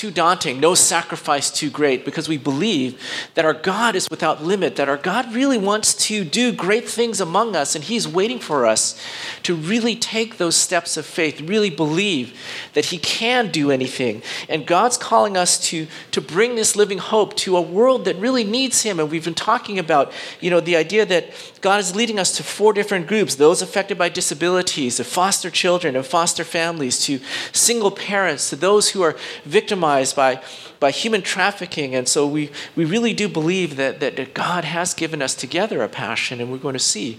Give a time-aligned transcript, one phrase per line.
[0.00, 2.98] too daunting, no sacrifice too great, because we believe
[3.34, 7.20] that our God is without limit, that our God really wants to do great things
[7.20, 8.98] among us, and He's waiting for us
[9.42, 12.34] to really take those steps of faith, really believe
[12.72, 14.22] that He can do anything.
[14.48, 18.44] And God's calling us to, to bring this living hope to a world that really
[18.44, 19.00] needs Him.
[19.00, 21.26] And we've been talking about, you know, the idea that
[21.60, 25.94] God is leading us to four different groups those affected by disabilities, to foster children
[25.94, 27.20] and foster families, to
[27.52, 29.14] single parents, to those who are
[29.44, 30.42] victimized victimized by,
[30.78, 31.94] by human trafficking.
[31.94, 35.82] And so we, we really do believe that, that, that God has given us together
[35.82, 37.18] a passion, and we're going to see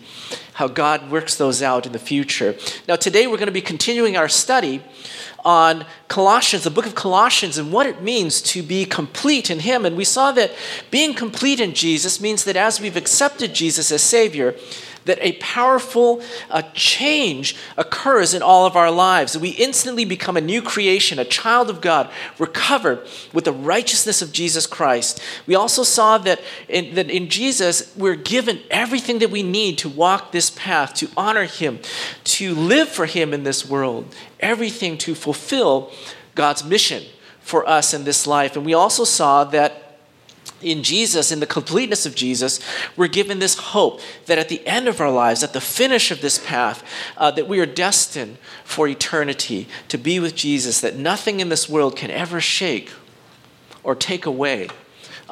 [0.53, 2.55] how God works those out in the future.
[2.87, 4.81] Now, today we're going to be continuing our study
[5.43, 9.85] on Colossians, the book of Colossians, and what it means to be complete in Him.
[9.85, 10.51] And we saw that
[10.91, 14.55] being complete in Jesus means that as we've accepted Jesus as Savior,
[15.05, 19.37] that a powerful uh, change occurs in all of our lives.
[19.37, 24.31] We instantly become a new creation, a child of God, recovered with the righteousness of
[24.31, 25.21] Jesus Christ.
[25.47, 29.89] We also saw that in, that in Jesus, we're given everything that we need to
[29.89, 31.79] walk this path, to honor Him,
[32.25, 35.91] to live for Him in this world, everything to fulfill
[36.35, 37.03] God's mission
[37.39, 38.55] for us in this life.
[38.55, 39.90] And we also saw that
[40.61, 42.59] in Jesus, in the completeness of Jesus,
[42.95, 46.21] we're given this hope that at the end of our lives, at the finish of
[46.21, 46.83] this path,
[47.17, 51.67] uh, that we are destined for eternity to be with Jesus, that nothing in this
[51.69, 52.91] world can ever shake
[53.83, 54.67] or take away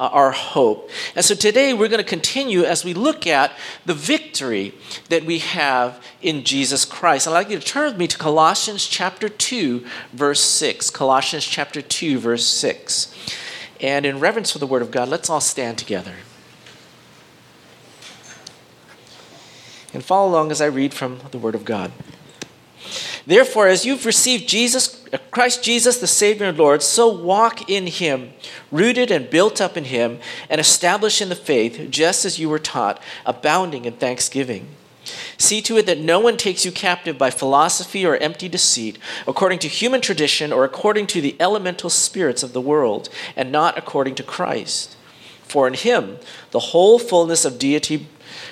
[0.00, 0.90] uh, our hope.
[1.14, 3.52] And so today we're going to continue as we look at
[3.84, 4.72] the victory
[5.10, 7.28] that we have in Jesus Christ.
[7.28, 10.88] I'd like you to turn with me to Colossians chapter 2, verse 6.
[10.90, 13.14] Colossians chapter 2, verse 6.
[13.80, 16.16] And in reverence for the Word of God, let's all stand together.
[19.92, 21.90] And follow along as I read from the Word of God.
[23.26, 27.86] Therefore, as you've received Jesus, uh, Christ Jesus, the Savior and Lord, so walk in
[27.86, 28.32] Him,
[28.70, 32.58] rooted and built up in Him, and established in the faith, just as you were
[32.58, 34.68] taught, abounding in thanksgiving.
[35.38, 39.58] See to it that no one takes you captive by philosophy or empty deceit, according
[39.60, 44.14] to human tradition or according to the elemental spirits of the world, and not according
[44.16, 44.96] to Christ.
[45.42, 46.18] For in him
[46.52, 48.06] the whole fullness of deity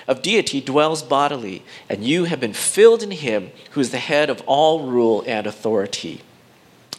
[0.08, 4.30] of deity dwells bodily, and you have been filled in him who is the head
[4.30, 6.22] of all rule and authority.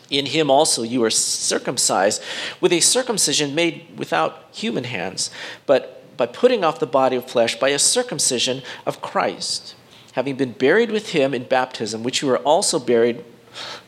[0.09, 2.21] In him also you are circumcised
[2.61, 5.29] with a circumcision made without human hands,
[5.65, 9.73] but by putting off the body of flesh by a circumcision of Christ,
[10.11, 13.23] having been buried with him in baptism, which you were also buried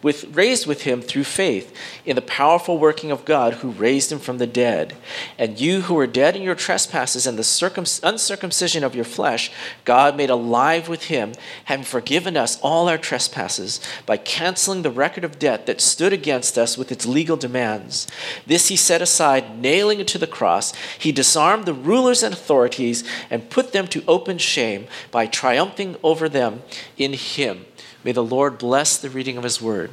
[0.01, 4.19] with, raised with him through faith in the powerful working of God who raised him
[4.19, 4.95] from the dead.
[5.38, 9.51] And you who were dead in your trespasses and the circum- uncircumcision of your flesh,
[9.85, 11.33] God made alive with him,
[11.66, 16.57] having forgiven us all our trespasses by canceling the record of debt that stood against
[16.57, 18.07] us with its legal demands.
[18.45, 20.73] This he set aside, nailing it to the cross.
[20.97, 26.28] He disarmed the rulers and authorities and put them to open shame by triumphing over
[26.28, 26.63] them
[26.97, 27.66] in him.
[28.03, 29.91] May the Lord bless the reading of his word.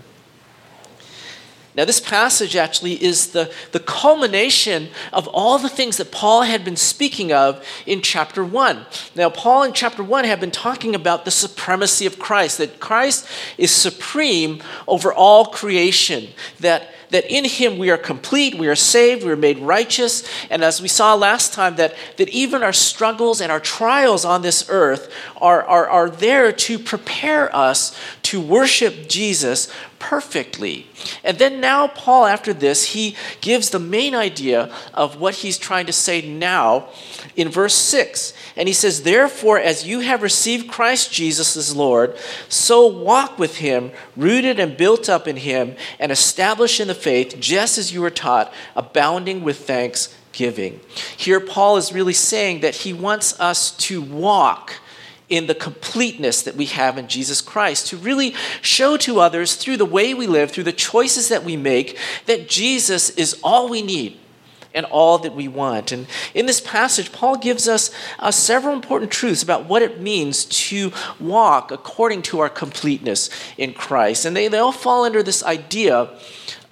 [1.79, 6.65] Now, this passage actually is the, the culmination of all the things that Paul had
[6.65, 8.85] been speaking of in chapter 1.
[9.15, 13.29] Now, Paul in chapter 1 had been talking about the supremacy of Christ, that Christ
[13.59, 19.25] is supreme over all creation, that that in him we are complete, we are saved,
[19.25, 20.29] we are made righteous.
[20.51, 24.43] And as we saw last time, that, that even our struggles and our trials on
[24.43, 29.69] this earth are, are, are there to prepare us to worship Jesus
[29.99, 30.87] perfectly.
[31.25, 35.87] And then now, Paul, after this, he gives the main idea of what he's trying
[35.87, 36.89] to say now
[37.37, 38.33] in verse 6.
[38.57, 42.17] And he says, Therefore, as you have received Christ Jesus as Lord,
[42.49, 47.37] so walk with him, rooted and built up in him, and established in the faith,
[47.41, 50.81] just as you were taught, abounding with thanksgiving.
[51.17, 54.75] Here, Paul is really saying that he wants us to walk
[55.28, 59.77] in the completeness that we have in Jesus Christ, to really show to others through
[59.77, 63.83] the way we live, through the choices that we make, that Jesus is all we
[63.83, 64.19] need
[64.75, 65.93] and all that we want.
[65.93, 70.44] And in this passage, Paul gives us uh, several important truths about what it means
[70.44, 74.25] to walk according to our completeness in Christ.
[74.25, 76.11] And they, they all fall under this idea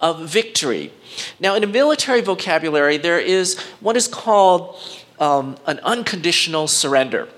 [0.01, 0.93] of victory.
[1.41, 4.79] Now, in a military vocabulary, there is what is called
[5.19, 7.29] um, an unconditional surrender.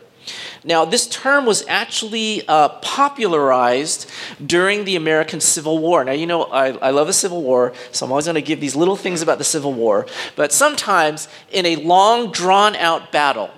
[0.65, 4.11] Now, this term was actually uh, popularized
[4.45, 6.05] during the American Civil War.
[6.05, 8.61] Now, you know, I, I love the Civil War, so I'm always going to give
[8.61, 10.07] these little things about the Civil War.
[10.37, 13.51] But sometimes in a long, drawn out battle,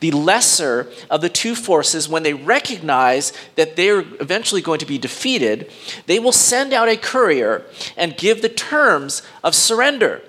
[0.00, 4.98] the lesser of the two forces, when they recognize that they're eventually going to be
[4.98, 5.70] defeated,
[6.06, 7.64] they will send out a courier
[7.96, 10.22] and give the terms of surrender.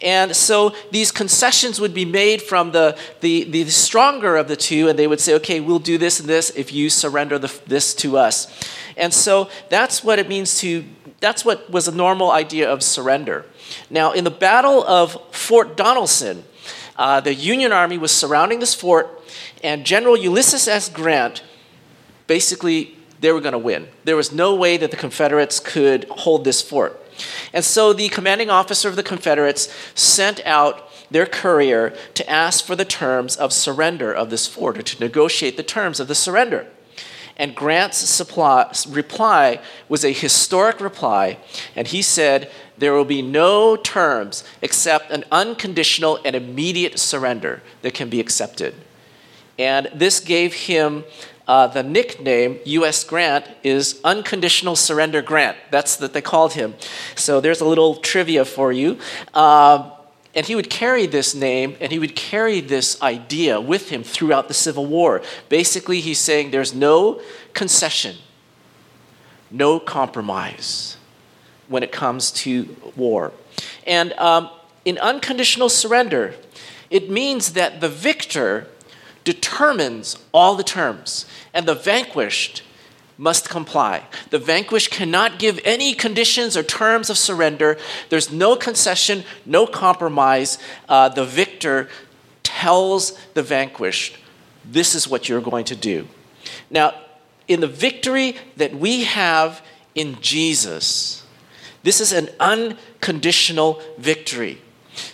[0.00, 4.88] And so these concessions would be made from the, the, the stronger of the two,
[4.88, 7.94] and they would say, okay, we'll do this and this if you surrender the, this
[7.96, 8.46] to us.
[8.96, 10.84] And so that's what it means to,
[11.20, 13.44] that's what was a normal idea of surrender.
[13.90, 16.42] Now, in the Battle of Fort Donelson,
[16.96, 19.22] uh, the Union Army was surrounding this fort,
[19.62, 20.88] and General Ulysses S.
[20.88, 21.42] Grant
[22.28, 23.88] basically, they were going to win.
[24.04, 27.00] There was no way that the Confederates could hold this fort.
[27.52, 32.76] And so the commanding officer of the Confederates sent out their courier to ask for
[32.76, 36.66] the terms of surrender of this fort, or to negotiate the terms of the surrender.
[37.36, 41.38] And Grant's supply, reply was a historic reply,
[41.76, 47.94] and he said, There will be no terms except an unconditional and immediate surrender that
[47.94, 48.74] can be accepted.
[49.56, 51.04] And this gave him
[51.48, 53.02] uh, the nickname U.S.
[53.02, 55.56] Grant is Unconditional Surrender Grant.
[55.70, 56.74] That's what they called him.
[57.16, 58.98] So there's a little trivia for you.
[59.32, 59.90] Uh,
[60.34, 64.46] and he would carry this name and he would carry this idea with him throughout
[64.48, 65.22] the Civil War.
[65.48, 67.20] Basically, he's saying there's no
[67.54, 68.16] concession,
[69.50, 70.98] no compromise
[71.66, 73.32] when it comes to war.
[73.86, 74.50] And um,
[74.84, 76.34] in unconditional surrender,
[76.90, 78.68] it means that the victor
[79.28, 82.62] determines all the terms, and the vanquished
[83.18, 84.02] must comply.
[84.30, 87.76] The vanquished cannot give any conditions or terms of surrender.
[88.08, 90.56] There's no concession, no compromise.
[90.88, 91.90] Uh, the victor
[92.42, 94.16] tells the vanquished,
[94.64, 96.08] This is what you're going to do.
[96.70, 96.94] Now,
[97.48, 99.60] in the victory that we have
[99.94, 101.22] in Jesus,
[101.82, 104.62] this is an unconditional victory.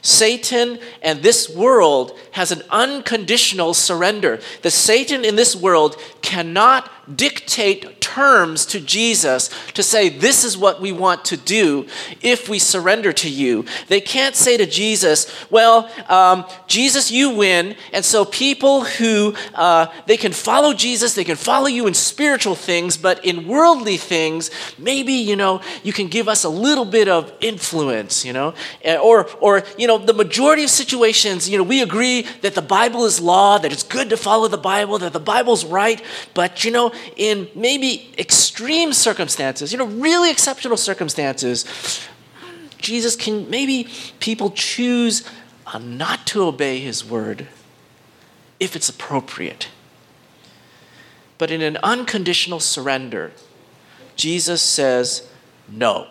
[0.05, 4.39] Satan and this world has an unconditional surrender.
[4.61, 10.81] The Satan in this world cannot dictate terms to Jesus to say, This is what
[10.81, 11.87] we want to do
[12.23, 13.65] if we surrender to you.
[13.89, 17.75] They can't say to Jesus, Well, um, Jesus, you win.
[17.93, 22.55] And so people who uh, they can follow Jesus, they can follow you in spiritual
[22.55, 27.09] things, but in worldly things, maybe, you know, you can give us a little bit
[27.09, 28.55] of influence, you know,
[29.03, 33.05] or, or, you know, the majority of situations, you know, we agree that the Bible
[33.05, 36.03] is law, that it's good to follow the Bible, that the Bible's right,
[36.35, 41.65] but, you know, in maybe extreme circumstances, you know, really exceptional circumstances,
[42.79, 43.89] Jesus can, maybe
[44.21, 45.29] people choose
[45.67, 47.49] uh, not to obey his word
[48.61, 49.69] if it's appropriate.
[51.39, 53.33] But in an unconditional surrender,
[54.17, 55.29] Jesus says,
[55.69, 56.09] no.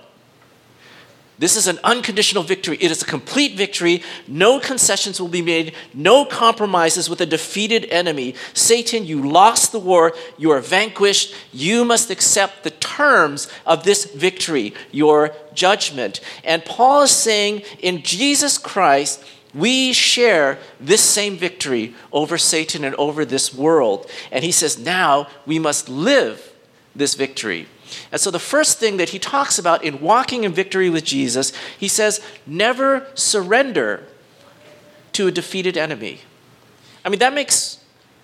[1.43, 2.77] This is an unconditional victory.
[2.79, 4.01] It is a complete victory.
[4.29, 8.35] No concessions will be made, no compromises with a defeated enemy.
[8.53, 10.13] Satan, you lost the war.
[10.37, 11.35] You are vanquished.
[11.51, 16.21] You must accept the terms of this victory, your judgment.
[16.45, 19.21] And Paul is saying in Jesus Christ,
[19.53, 24.09] we share this same victory over Satan and over this world.
[24.31, 26.53] And he says, now we must live
[26.95, 27.67] this victory.
[28.11, 31.51] And so, the first thing that he talks about in walking in victory with Jesus,
[31.77, 34.05] he says, never surrender
[35.13, 36.21] to a defeated enemy.
[37.05, 37.83] I mean, that makes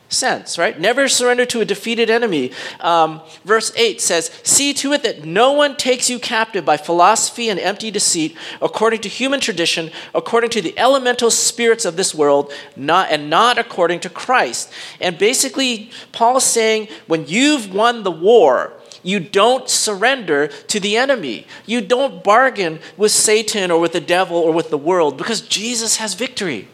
[0.09, 0.79] sense, right?
[0.79, 2.51] Never surrender to a defeated enemy.
[2.79, 7.49] Um, verse 8 says, See to it that no one takes you captive by philosophy
[7.49, 12.51] and empty deceit, according to human tradition, according to the elemental spirits of this world,
[12.75, 14.71] not, and not according to Christ.
[14.99, 20.97] And basically, Paul is saying, when you've won the war, you don't surrender to the
[20.97, 21.47] enemy.
[21.65, 25.97] You don't bargain with Satan or with the devil or with the world because Jesus
[25.97, 26.67] has victory.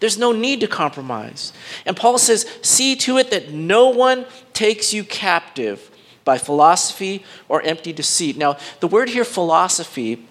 [0.00, 1.52] There's no need to compromise.
[1.86, 5.90] And Paul says, See to it that no one takes you captive
[6.24, 8.36] by philosophy or empty deceit.
[8.36, 10.26] Now, the word here, philosophy,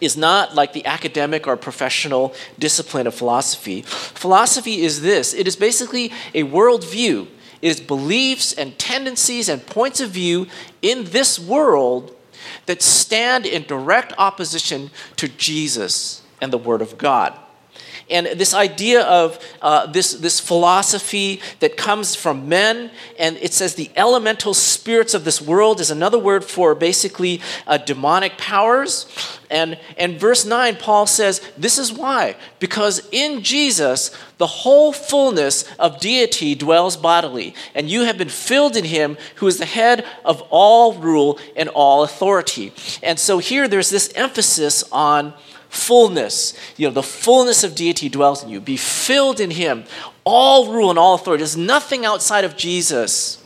[0.00, 3.82] is not like the academic or professional discipline of philosophy.
[3.82, 7.26] Philosophy is this it is basically a worldview
[7.62, 10.46] is beliefs and tendencies and points of view
[10.82, 12.14] in this world
[12.66, 17.38] that stand in direct opposition to Jesus and the Word of God.
[18.10, 23.74] And this idea of uh, this, this philosophy that comes from men, and it says
[23.74, 29.06] the elemental spirits of this world is another word for basically uh, demonic powers.
[29.50, 32.36] And, and verse 9, Paul says, This is why.
[32.58, 38.76] Because in Jesus, the whole fullness of deity dwells bodily, and you have been filled
[38.76, 42.72] in him who is the head of all rule and all authority.
[43.02, 45.34] And so here there's this emphasis on
[45.68, 46.54] fullness.
[46.76, 48.60] You know, the fullness of deity dwells in you.
[48.60, 49.84] Be filled in him.
[50.24, 51.42] All rule and all authority.
[51.42, 53.42] There's nothing outside of Jesus.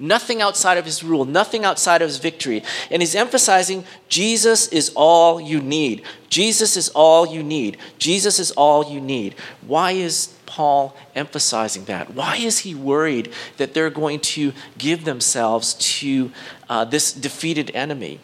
[0.00, 2.62] Nothing outside of his rule, nothing outside of his victory.
[2.88, 6.04] And he's emphasizing Jesus is all you need.
[6.28, 7.78] Jesus is all you need.
[7.98, 9.34] Jesus is all you need.
[9.66, 12.14] Why is Paul emphasizing that?
[12.14, 16.30] Why is he worried that they're going to give themselves to
[16.68, 18.20] uh, this defeated enemy?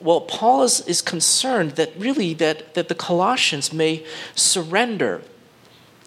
[0.00, 5.22] Well, Paul is, is concerned that really that, that the Colossians may surrender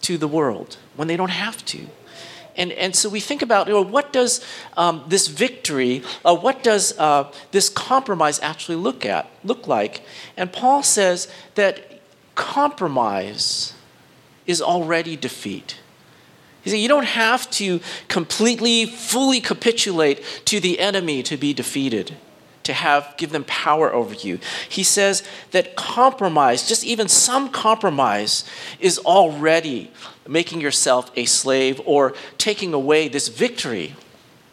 [0.02, 1.86] to the world when they don't have to.
[2.56, 4.44] And, and so we think about you know, what does
[4.76, 10.02] um, this victory, uh, what does uh, this compromise actually look at, look like?
[10.36, 12.00] And Paul says that
[12.34, 13.74] compromise
[14.46, 15.78] is already defeat.
[16.62, 22.16] He said you don't have to completely, fully capitulate to the enemy to be defeated
[22.62, 24.38] to have give them power over you.
[24.68, 28.44] He says that compromise, just even some compromise,
[28.78, 29.90] is already
[30.28, 33.94] making yourself a slave or taking away this victory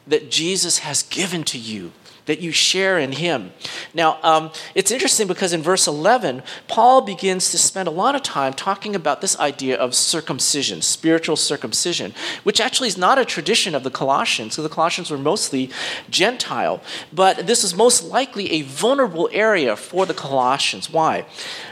[0.07, 1.91] that Jesus has given to you
[2.27, 3.51] that you share in Him.
[3.93, 8.21] Now, um, it's interesting because in verse 11, Paul begins to spend a lot of
[8.21, 13.73] time talking about this idea of circumcision, spiritual circumcision, which actually is not a tradition
[13.73, 15.69] of the Colossians, because the Colossians were mostly
[16.09, 16.81] Gentile.
[17.11, 20.91] But this is most likely a vulnerable area for the Colossians.
[20.91, 21.25] Why?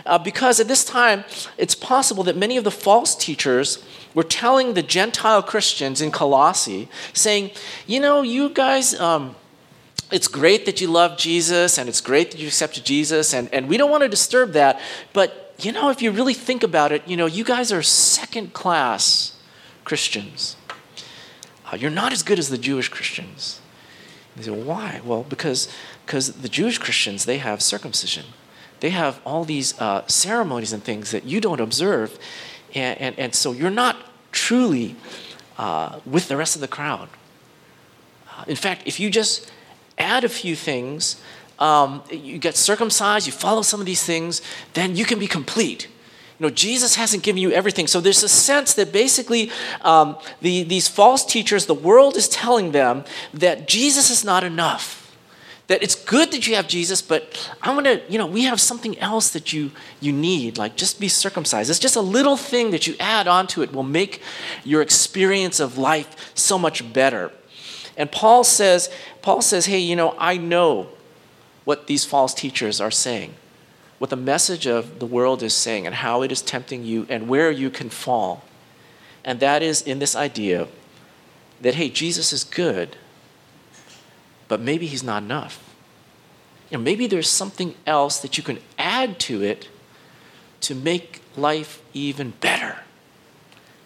[0.05, 1.23] Uh, because at this time,
[1.57, 3.83] it's possible that many of the false teachers
[4.13, 7.51] were telling the Gentile Christians in Colossae, saying,
[7.85, 8.99] you know, you guys.
[8.99, 9.35] Um,
[10.11, 13.67] it's great that you love Jesus and it's great that you accepted Jesus, and, and
[13.67, 14.79] we don't want to disturb that.
[15.13, 18.53] But, you know, if you really think about it, you know, you guys are second
[18.53, 19.37] class
[19.83, 20.55] Christians.
[21.65, 23.59] Uh, you're not as good as the Jewish Christians.
[24.35, 25.01] They say, why?
[25.03, 25.69] Well, because
[26.05, 28.25] because the Jewish Christians, they have circumcision.
[28.79, 32.19] They have all these uh, ceremonies and things that you don't observe.
[32.75, 33.95] And, and, and so you're not
[34.31, 34.95] truly
[35.57, 37.09] uh, with the rest of the crowd.
[38.29, 39.51] Uh, in fact, if you just
[39.97, 41.21] add a few things,
[41.59, 44.41] um, you get circumcised, you follow some of these things,
[44.73, 45.87] then you can be complete.
[46.39, 47.87] You know, Jesus hasn't given you everything.
[47.87, 52.71] So there's a sense that basically um, the, these false teachers, the world is telling
[52.71, 55.01] them that Jesus is not enough.
[55.67, 58.99] That it's good that you have Jesus, but I'm gonna, you know, we have something
[58.99, 61.71] else that you you need, like just be circumcised.
[61.71, 64.21] It's just a little thing that you add onto it will make
[64.63, 67.31] your experience of life so much better.
[67.97, 68.89] And Paul says,
[69.21, 70.89] Paul says, hey, you know, I know
[71.63, 73.33] what these false teachers are saying,
[73.97, 77.27] what the message of the world is saying, and how it is tempting you, and
[77.27, 78.43] where you can fall.
[79.23, 80.67] And that is in this idea
[81.61, 82.97] that, hey, Jesus is good,
[84.47, 85.61] but maybe he's not enough.
[86.69, 89.69] You know, maybe there's something else that you can add to it
[90.61, 92.79] to make life even better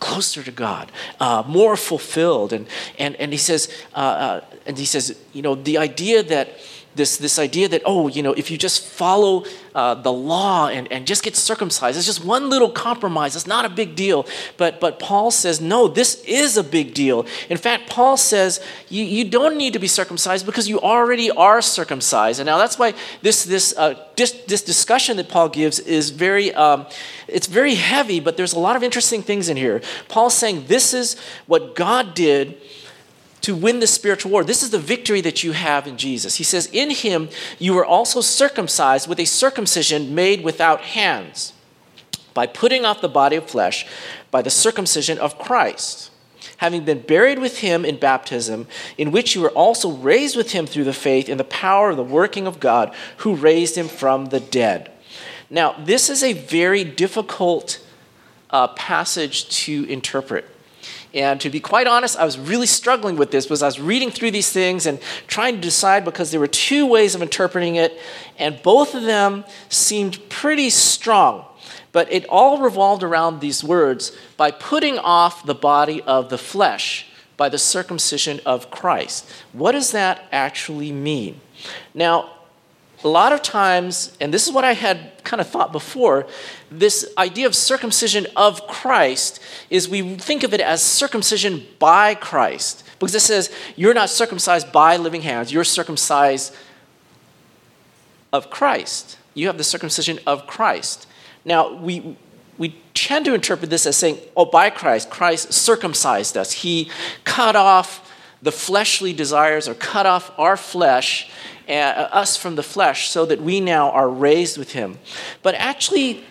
[0.10, 2.52] closer to God, uh, more fulfilled.
[2.52, 2.66] And,
[2.98, 6.48] and, and he says, uh, uh, and he says, you know, the idea that
[6.96, 10.92] this, this idea that, oh, you know, if you just follow uh, the law and,
[10.92, 13.36] and just get circumcised, it's just one little compromise.
[13.36, 14.26] It's not a big deal.
[14.58, 17.26] But, but Paul says, no, this is a big deal.
[17.50, 21.62] In fact, Paul says, you, you don't need to be circumcised because you already are
[21.62, 22.40] circumcised.
[22.40, 26.54] And now that's why this, this, uh, this, this discussion that Paul gives is very,
[26.54, 26.86] um,
[27.28, 29.82] it's very heavy, but there's a lot of interesting things in here.
[30.08, 32.58] Paul's saying this is what God did
[33.42, 34.44] to win the spiritual war.
[34.44, 36.36] This is the victory that you have in Jesus.
[36.36, 41.54] He says, In him you were also circumcised with a circumcision made without hands,
[42.34, 43.86] by putting off the body of flesh
[44.32, 46.12] by the circumcision of Christ,
[46.58, 48.68] having been buried with him in baptism,
[48.98, 51.98] in which you were also raised with him through the faith in the power of
[51.98, 54.92] the working of God who raised him from the dead.
[55.50, 57.84] Now, this is a very difficult
[58.52, 60.46] uh, passage to interpret
[61.14, 64.12] and to be quite honest, I was really struggling with this because I was reading
[64.12, 68.00] through these things and trying to decide because there were two ways of interpreting it,
[68.38, 71.46] and both of them seemed pretty strong.
[71.92, 77.08] But it all revolved around these words by putting off the body of the flesh
[77.38, 79.28] by the circumcision of Christ.
[79.54, 81.42] What does that actually mean?
[81.94, 82.39] Now,
[83.04, 86.28] a lot of times, and this is what I had kind of thought before,
[86.70, 89.40] this idea of circumcision of Christ
[89.70, 92.84] is we think of it as circumcision by Christ.
[93.00, 96.54] Because it says, you're not circumcised by living hands, you're circumcised
[98.34, 99.18] of Christ.
[99.34, 101.08] You have the circumcision of Christ.
[101.46, 102.18] Now, we,
[102.58, 106.52] we tend to interpret this as saying, oh, by Christ, Christ circumcised us.
[106.52, 106.92] He
[107.24, 111.30] cut off the fleshly desires or cut off our flesh,
[111.70, 114.98] Uh, us from the flesh, so that we now are raised with him.
[115.44, 116.24] But actually,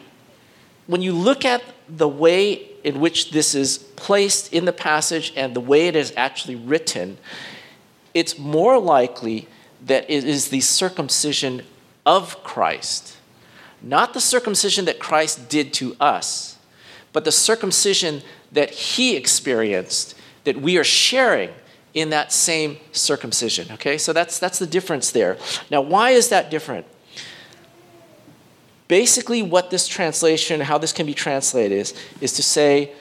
[0.89, 5.55] when you look at the way in which this is placed in the passage and
[5.55, 7.19] the way it is actually written,
[8.15, 9.47] it's more likely
[9.87, 11.63] that it is the circumcision
[12.05, 13.17] of Christ,
[13.81, 16.59] not the circumcision that Christ did to us,
[17.13, 21.51] but the circumcision that he experienced that we are sharing
[22.01, 23.69] in that same circumcision.
[23.73, 25.37] Okay, so that's, that's the difference there.
[25.71, 26.87] Now, why is that different?
[28.87, 32.93] Basically, what this translation, how this can be translated, is, is to say,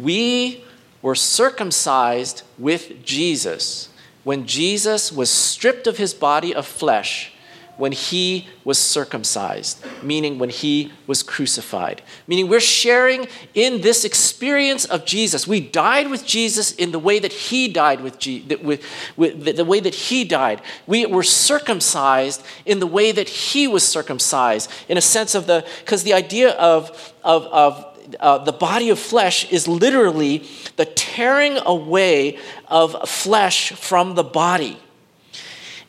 [0.00, 0.64] we
[1.02, 3.90] were circumcised with Jesus
[4.24, 7.32] when Jesus was stripped of his body of flesh
[7.76, 12.02] when he was circumcised, meaning when he was crucified.
[12.26, 15.46] Meaning we're sharing in this experience of Jesus.
[15.46, 18.82] We died with Jesus in the way that he died with, Je- with,
[19.16, 20.62] with the, the way that he died.
[20.86, 25.66] We were circumcised in the way that he was circumcised, in a sense of the,
[25.80, 31.58] because the idea of, of, of uh, the body of flesh is literally the tearing
[31.66, 34.78] away of flesh from the body.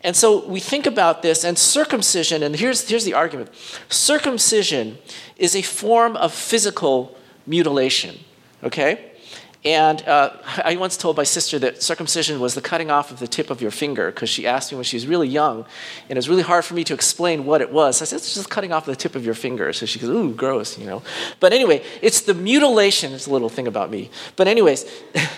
[0.03, 3.49] And so we think about this, and circumcision, and here's, here's the argument
[3.89, 4.97] circumcision
[5.37, 8.19] is a form of physical mutilation,
[8.63, 9.13] okay?
[9.65, 10.31] And uh,
[10.63, 13.61] I once told my sister that circumcision was the cutting off of the tip of
[13.61, 15.65] your finger because she asked me when she was really young,
[16.03, 18.01] and it was really hard for me to explain what it was.
[18.01, 19.73] I said, it's just cutting off the tip of your finger.
[19.73, 21.01] So she goes, ooh, gross, you know.
[21.39, 23.13] But anyway, it's the mutilation.
[23.13, 24.09] It's a little thing about me.
[24.35, 24.85] But, anyways,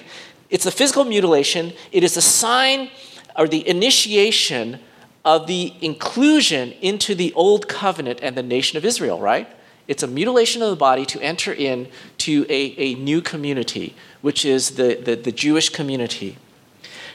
[0.50, 1.74] it's the physical mutilation.
[1.92, 2.92] It is a sign
[3.40, 4.80] or the initiation
[5.24, 9.48] of the inclusion into the old covenant and the nation of Israel, right?
[9.88, 14.72] It's a mutilation of the body to enter into a, a new community, which is
[14.72, 16.38] the, the, the Jewish community.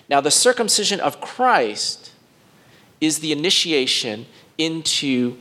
[0.08, 2.10] Now, the circumcision of Christ
[3.00, 4.26] is the initiation
[4.58, 5.36] into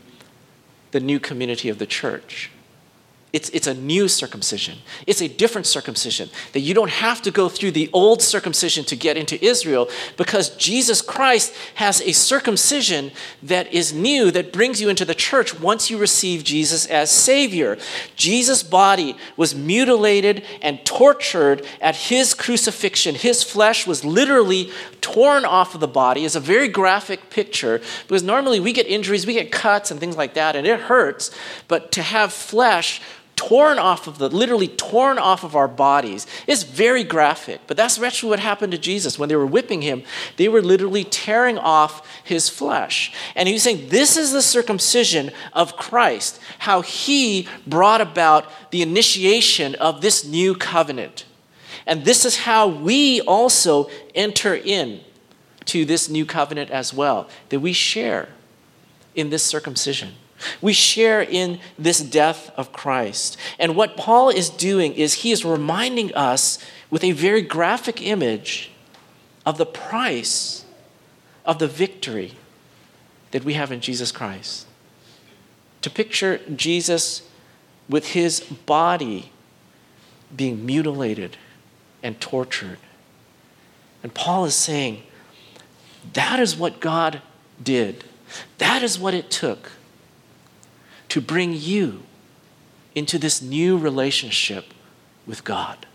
[0.91, 2.51] the new community of the church.
[3.33, 4.77] It's, it's a new circumcision.
[5.07, 6.29] It's a different circumcision.
[6.51, 10.55] That you don't have to go through the old circumcision to get into Israel because
[10.55, 13.11] Jesus Christ has a circumcision
[13.41, 17.79] that is new that brings you into the church once you receive Jesus as Savior.
[18.15, 23.15] Jesus' body was mutilated and tortured at his crucifixion.
[23.15, 24.69] His flesh was literally
[25.01, 26.23] torn off of the body.
[26.23, 30.15] It's a very graphic picture because normally we get injuries, we get cuts and things
[30.15, 31.31] like that, and it hurts.
[31.67, 33.01] But to have flesh,
[33.35, 36.27] torn off of the literally torn off of our bodies.
[36.47, 39.17] It's very graphic but that's actually what happened to jesus.
[39.17, 40.03] When they were whipping him
[40.37, 43.13] they were literally tearing off his flesh.
[43.35, 49.75] And he's saying this is the circumcision of christ how he brought about the initiation
[49.75, 51.25] of this new covenant.
[51.85, 55.01] And this is how we also enter in
[55.65, 58.29] to this new covenant as well that we share
[59.15, 60.13] in this circumcision
[60.61, 63.37] we share in this death of Christ.
[63.59, 68.71] And what Paul is doing is he is reminding us with a very graphic image
[69.45, 70.65] of the price
[71.45, 72.33] of the victory
[73.31, 74.67] that we have in Jesus Christ.
[75.81, 77.27] To picture Jesus
[77.89, 79.31] with his body
[80.35, 81.37] being mutilated
[82.01, 82.79] and tortured.
[84.01, 85.03] And Paul is saying,
[86.13, 87.21] that is what God
[87.61, 88.03] did.
[88.57, 89.71] That is what it took
[91.13, 92.01] to bring you
[92.95, 94.73] into this new relationship
[95.27, 95.85] with God.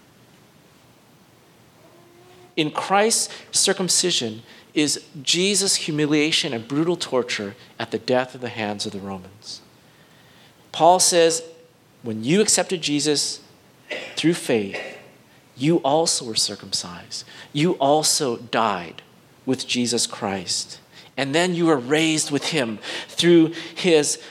[2.54, 4.42] In Christ's circumcision
[4.74, 9.61] is Jesus' humiliation and brutal torture at the death of the hands of the Romans.
[10.70, 11.42] Paul says,
[12.04, 13.40] when you accepted Jesus
[14.14, 14.98] through faith,
[15.57, 17.24] you also were circumcised.
[17.52, 19.02] You also died
[19.44, 20.78] with Jesus Christ.
[21.16, 22.78] And then you were raised with him
[23.09, 24.22] through his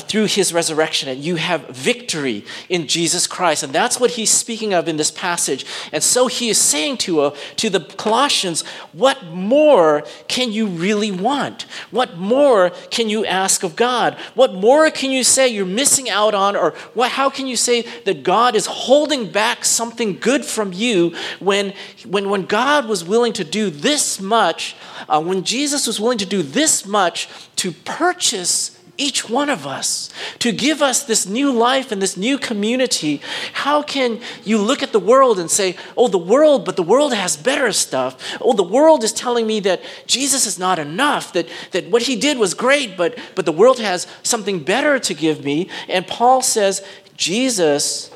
[0.00, 3.62] through his resurrection, and you have victory in Jesus Christ.
[3.62, 5.66] And that's what he's speaking of in this passage.
[5.92, 8.62] And so he is saying to, uh, to the Colossians,
[8.92, 11.62] What more can you really want?
[11.90, 14.14] What more can you ask of God?
[14.34, 16.56] What more can you say you're missing out on?
[16.56, 21.14] Or what, how can you say that God is holding back something good from you
[21.38, 21.74] when,
[22.06, 24.74] when, when God was willing to do this much,
[25.08, 30.10] uh, when Jesus was willing to do this much to purchase each one of us,
[30.38, 33.20] to give us this new life and this new community.
[33.52, 37.12] How can you look at the world and say, oh, the world, but the world
[37.12, 38.38] has better stuff?
[38.40, 42.16] Oh, the world is telling me that Jesus is not enough, that, that what he
[42.16, 45.68] did was great, but, but the world has something better to give me.
[45.88, 46.84] And Paul says,
[47.16, 48.10] Jesus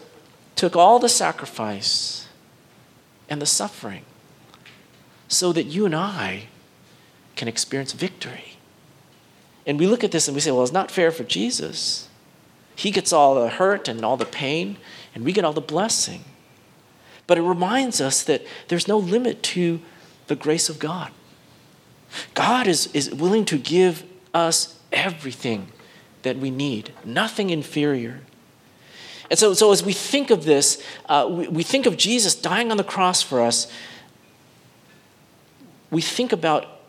[0.57, 2.27] took all the sacrifice
[3.29, 4.05] and the suffering
[5.29, 6.49] so that you and I
[7.37, 8.59] can experience victory.
[9.67, 12.09] And we look at this and we say, well, it's not fair for Jesus.
[12.75, 14.79] He gets all the hurt and all the pain,
[15.15, 16.25] and we get all the blessing.
[17.27, 19.81] But it reminds us that there's no limit to
[20.29, 21.13] the grace of God.
[22.35, 25.69] God is, is willing to give us everything
[26.23, 28.21] that we need, nothing inferior.
[29.31, 32.71] And so, so as we think of this, uh, we, we think of Jesus dying
[32.71, 33.71] on the cross for us,
[35.91, 36.80] we think about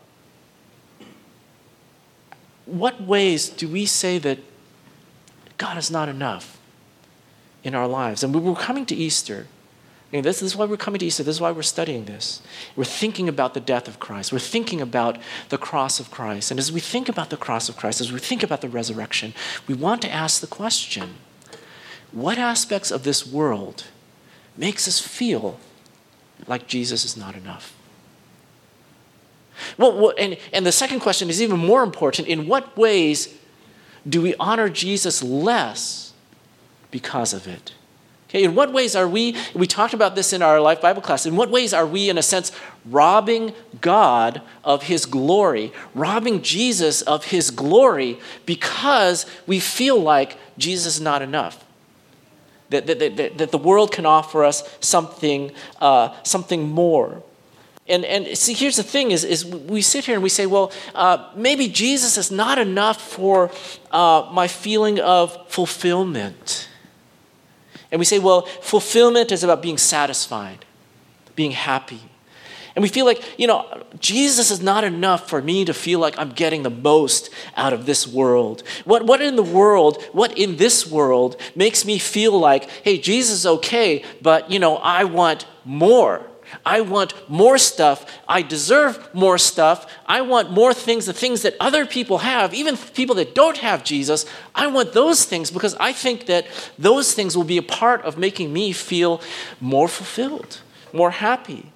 [2.72, 4.38] what ways do we say that
[5.58, 6.58] God is not enough
[7.62, 8.24] in our lives?
[8.24, 9.46] And we're coming to Easter.
[10.10, 11.22] this, is why we're coming to Easter.
[11.22, 12.40] This is why we're studying this.
[12.74, 14.32] We're thinking about the death of Christ.
[14.32, 15.18] We're thinking about
[15.50, 16.50] the cross of Christ.
[16.50, 19.34] And as we think about the cross of Christ, as we think about the resurrection,
[19.68, 21.16] we want to ask the question
[22.10, 23.84] what aspects of this world
[24.56, 25.58] makes us feel
[26.46, 27.74] like Jesus is not enough?
[29.78, 32.28] Well, and, and the second question is even more important.
[32.28, 33.34] In what ways
[34.08, 36.12] do we honor Jesus less
[36.90, 37.72] because of it?
[38.32, 41.26] Okay, in what ways are we, we talked about this in our Life Bible class,
[41.26, 42.50] in what ways are we, in a sense,
[42.86, 50.94] robbing God of his glory, robbing Jesus of his glory because we feel like Jesus
[50.94, 51.62] is not enough?
[52.70, 57.22] That, that, that, that the world can offer us something, uh, something more.
[57.88, 60.70] And, and see, here's the thing is, is we sit here and we say, well,
[60.94, 63.50] uh, maybe Jesus is not enough for
[63.90, 66.68] uh, my feeling of fulfillment.
[67.90, 70.64] And we say, well, fulfillment is about being satisfied,
[71.34, 72.00] being happy.
[72.74, 76.18] And we feel like, you know, Jesus is not enough for me to feel like
[76.18, 78.62] I'm getting the most out of this world.
[78.86, 83.40] What, what in the world, what in this world makes me feel like, hey, Jesus
[83.40, 86.24] is okay, but, you know, I want more.
[86.64, 88.06] I want more stuff.
[88.28, 89.86] I deserve more stuff.
[90.06, 93.84] I want more things, the things that other people have, even people that don't have
[93.84, 94.26] Jesus.
[94.54, 96.46] I want those things because I think that
[96.78, 99.20] those things will be a part of making me feel
[99.60, 100.60] more fulfilled,
[100.92, 101.72] more happy.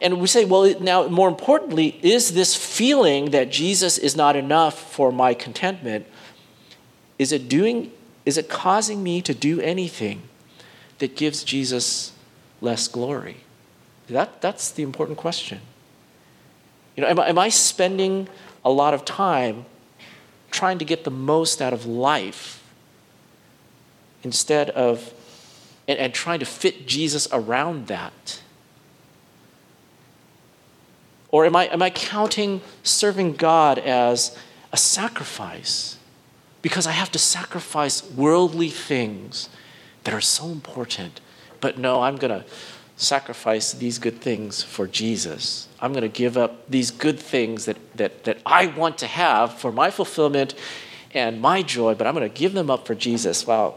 [0.00, 4.92] And we say, well, now, more importantly, is this feeling that Jesus is not enough
[4.92, 6.06] for my contentment,
[7.18, 7.92] is it doing,
[8.26, 10.22] is it causing me to do anything
[10.98, 12.12] that gives Jesus
[12.60, 13.43] less glory?
[14.08, 15.60] That, that's the important question.
[16.96, 18.28] You know, am, am I spending
[18.64, 19.66] a lot of time
[20.50, 22.62] trying to get the most out of life
[24.22, 25.12] instead of,
[25.88, 28.40] and, and trying to fit Jesus around that?
[31.30, 34.38] Or am I, am I counting serving God as
[34.72, 35.98] a sacrifice?
[36.62, 39.48] Because I have to sacrifice worldly things
[40.04, 41.20] that are so important.
[41.60, 42.48] But no, I'm going to
[42.96, 45.68] sacrifice these good things for Jesus.
[45.80, 49.58] I'm going to give up these good things that, that, that I want to have
[49.58, 50.54] for my fulfillment
[51.12, 53.46] and my joy, but I'm going to give them up for Jesus.
[53.46, 53.76] Wow.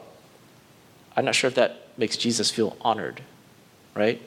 [1.16, 3.22] I'm not sure if that makes Jesus feel honored,
[3.96, 4.22] right?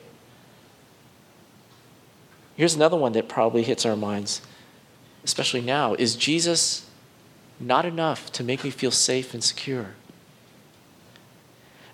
[2.55, 4.41] Here's another one that probably hits our minds,
[5.23, 5.93] especially now.
[5.93, 6.85] Is Jesus
[7.59, 9.93] not enough to make me feel safe and secure?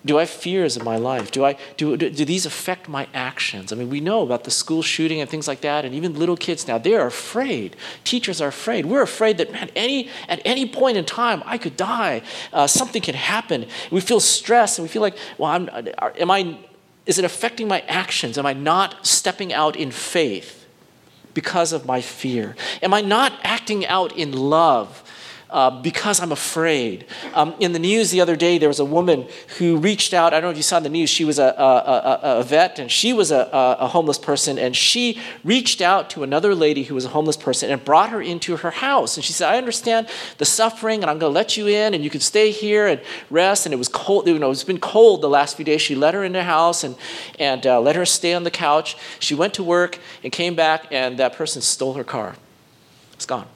[0.08, 1.30] Do I have fears in my life?
[1.30, 3.74] Do, I, do, do, do, these affect my actions?
[3.74, 6.34] I mean, we know about the school shooting and things like that, and even little
[6.34, 7.76] kids now, they are afraid.
[8.04, 8.86] Teachers are afraid.
[8.86, 12.22] We're afraid that, man, any, at any point in time, I could die.
[12.54, 13.66] Uh, something could happen.
[13.90, 15.68] We feel stressed, and we feel like, well, I'm,
[16.18, 16.56] am I,
[17.04, 18.38] is it affecting my actions?
[18.38, 20.66] Am I not stepping out in faith
[21.34, 22.56] because of my fear?
[22.80, 25.02] Am I not acting out in love?
[25.50, 27.06] Uh, because I'm afraid.
[27.32, 29.26] Um, in the news the other day, there was a woman
[29.58, 30.34] who reached out.
[30.34, 31.08] I don't know if you saw the news.
[31.08, 34.58] She was a, a, a, a vet and she was a, homeless person.
[34.58, 38.20] And she reached out to another lady who was a homeless person and brought her
[38.20, 39.16] into her house.
[39.16, 42.04] And she said, I understand the suffering and I'm going to let you in and
[42.04, 43.64] you can stay here and rest.
[43.64, 44.26] And it was cold.
[44.26, 45.80] You know, it's been cold the last few days.
[45.80, 46.96] She let her in the house and,
[47.38, 48.96] and uh, let her stay on the couch.
[49.18, 52.36] She went to work and came back and that person stole her car.
[53.14, 53.46] It's gone.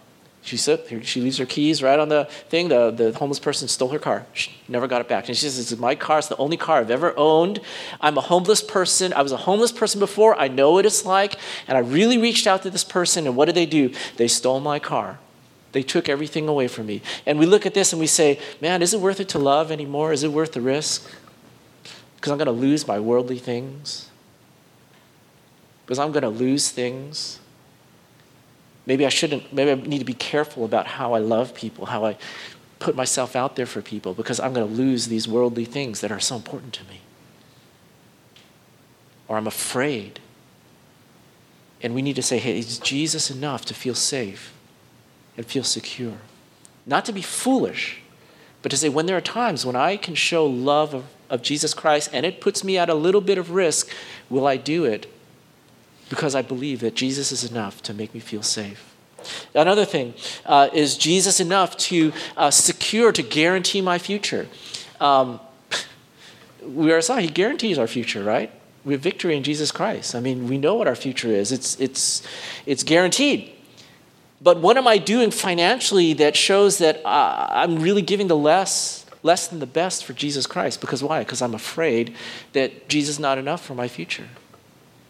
[0.45, 2.69] She said she leaves her keys right on the thing.
[2.69, 4.27] The, the homeless person stole her car.
[4.33, 5.29] She never got it back.
[5.29, 6.19] And she says, This is my car.
[6.19, 7.61] It's the only car I've ever owned.
[8.01, 9.13] I'm a homeless person.
[9.13, 10.37] I was a homeless person before.
[10.37, 11.37] I know what it's like.
[11.69, 13.29] And I really reached out to this person.
[13.29, 13.93] And what did they do?
[14.17, 15.21] They stole my car.
[15.71, 17.03] They took everything away from me.
[17.25, 19.71] And we look at this and we say, Man, is it worth it to love
[19.71, 20.13] anymore?
[20.13, 21.09] Is it worth the risk?
[22.17, 24.11] Because I'm going to lose my worldly things.
[25.85, 27.39] Because I'm going to lose things.
[28.87, 32.05] Maybe I shouldn't, maybe I need to be careful about how I love people, how
[32.05, 32.17] I
[32.79, 36.11] put myself out there for people, because I'm going to lose these worldly things that
[36.11, 37.01] are so important to me.
[39.29, 40.19] Or I'm afraid.
[41.81, 44.53] And we need to say, hey, is Jesus enough to feel safe
[45.37, 46.19] and feel secure?
[46.85, 48.01] Not to be foolish,
[48.63, 51.75] but to say, when there are times when I can show love of, of Jesus
[51.75, 53.89] Christ and it puts me at a little bit of risk,
[54.29, 55.09] will I do it
[56.13, 58.95] because I believe that Jesus is enough to make me feel safe?
[59.55, 60.13] Another thing
[60.45, 64.47] uh, is Jesus enough to uh, secure, to guarantee my future?
[65.01, 65.41] Um,
[66.63, 68.51] we are saw he guarantees our future, right?
[68.85, 70.15] We have victory in Jesus Christ.
[70.15, 71.51] I mean, we know what our future is.
[71.51, 72.23] It's, it's,
[72.67, 73.51] it's guaranteed.
[74.43, 79.07] But what am I doing financially that shows that uh, I'm really giving the less,
[79.23, 80.83] less than the best for Jesus Christ?
[80.83, 81.21] Because why?
[81.21, 82.15] Because I'm afraid
[82.53, 84.29] that Jesus is not enough for my future.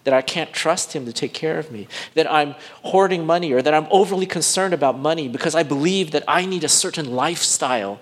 [0.05, 1.87] That I can't trust him to take care of me.
[2.15, 6.25] That I'm hoarding money or that I'm overly concerned about money because I believe that
[6.27, 8.01] I need a certain lifestyle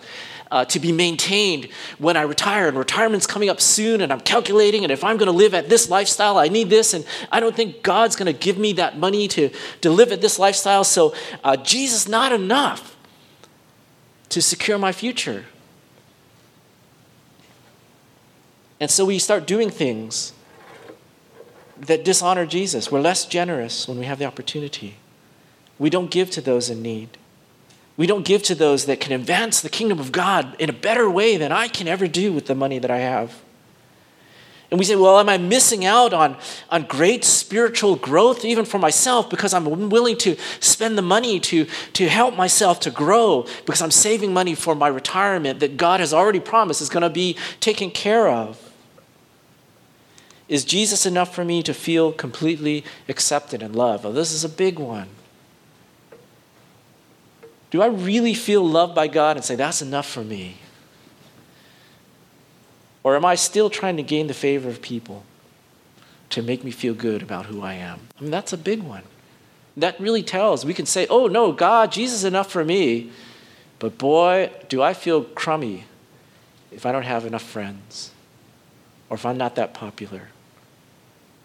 [0.50, 2.68] uh, to be maintained when I retire.
[2.68, 5.68] And retirement's coming up soon, and I'm calculating, and if I'm going to live at
[5.68, 8.98] this lifestyle, I need this, and I don't think God's going to give me that
[8.98, 9.50] money to,
[9.82, 10.84] to live at this lifestyle.
[10.84, 12.96] So, uh, Jesus, not enough
[14.30, 15.46] to secure my future.
[18.80, 20.32] And so we start doing things
[21.80, 22.90] that dishonor Jesus.
[22.90, 24.96] We're less generous when we have the opportunity.
[25.78, 27.16] We don't give to those in need.
[27.96, 31.10] We don't give to those that can advance the kingdom of God in a better
[31.10, 33.42] way than I can ever do with the money that I have.
[34.70, 36.36] And we say, well, am I missing out on,
[36.70, 41.66] on great spiritual growth even for myself because I'm willing to spend the money to,
[41.94, 46.14] to help myself to grow because I'm saving money for my retirement that God has
[46.14, 48.69] already promised is going to be taken care of?
[50.50, 54.02] Is Jesus enough for me to feel completely accepted and loved?
[54.02, 55.06] Well, this is a big one.
[57.70, 60.56] Do I really feel loved by God and say, that's enough for me?
[63.04, 65.22] Or am I still trying to gain the favor of people
[66.30, 68.00] to make me feel good about who I am?
[68.18, 69.04] I mean, that's a big one.
[69.76, 70.64] That really tells.
[70.64, 73.12] We can say, oh, no, God, Jesus is enough for me.
[73.78, 75.84] But boy, do I feel crummy
[76.72, 78.10] if I don't have enough friends
[79.08, 80.30] or if I'm not that popular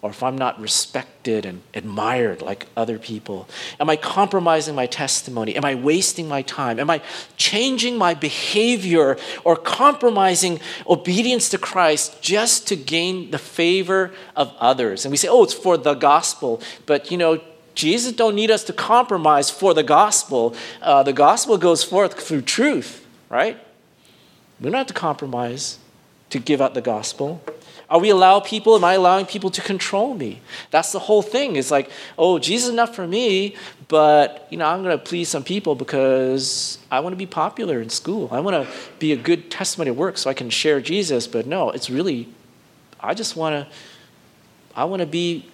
[0.05, 3.49] or if I'm not respected and admired like other people?
[3.79, 5.55] Am I compromising my testimony?
[5.55, 6.79] Am I wasting my time?
[6.79, 7.01] Am I
[7.37, 15.05] changing my behavior or compromising obedience to Christ just to gain the favor of others?
[15.05, 16.61] And we say, oh, it's for the gospel.
[16.85, 17.41] But, you know,
[17.73, 20.55] Jesus don't need us to compromise for the gospel.
[20.83, 23.57] Uh, the gospel goes forth through truth, right?
[24.59, 25.79] We don't have to compromise
[26.29, 27.41] to give out the gospel.
[27.89, 28.75] Are we allow people?
[28.75, 30.41] Am I allowing people to control me?
[30.71, 31.55] That's the whole thing.
[31.55, 33.55] It's like, oh, Jesus is enough for me,
[33.87, 37.81] but you know, I'm going to please some people because I want to be popular
[37.81, 38.29] in school.
[38.31, 41.27] I want to be a good testimony at work so I can share Jesus.
[41.27, 42.27] But no, it's really,
[42.99, 43.75] I just want to,
[44.75, 45.47] I want to be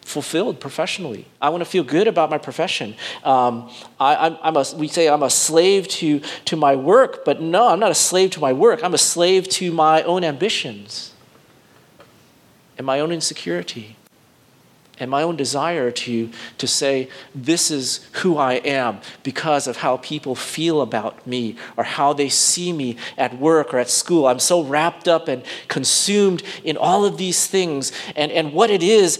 [0.00, 1.26] fulfilled professionally.
[1.40, 2.96] I want to feel good about my profession.
[3.22, 7.68] Um, I, am a, we say I'm a slave to, to my work, but no,
[7.68, 8.82] I'm not a slave to my work.
[8.82, 11.09] I'm a slave to my own ambitions
[12.80, 13.94] and my own insecurity
[14.98, 19.98] and my own desire to, to say, This is who I am because of how
[19.98, 24.26] people feel about me or how they see me at work or at school.
[24.26, 27.92] I'm so wrapped up and consumed in all of these things.
[28.16, 29.18] And, and what it is,